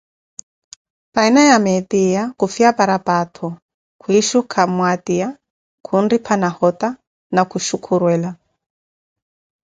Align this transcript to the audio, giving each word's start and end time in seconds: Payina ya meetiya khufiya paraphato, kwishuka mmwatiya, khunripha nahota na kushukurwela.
Payina 1.13 1.41
ya 1.51 1.57
meetiya 1.65 2.23
khufiya 2.37 2.69
paraphato, 2.79 3.47
kwishuka 4.01 4.59
mmwatiya, 4.67 5.27
khunripha 5.85 6.33
nahota 6.41 6.87
na 7.35 7.41
kushukurwela. 7.49 8.29